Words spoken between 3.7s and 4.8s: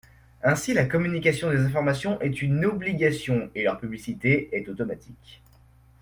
publicité est